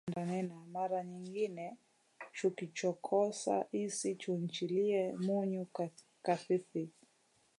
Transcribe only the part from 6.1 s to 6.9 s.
kathithi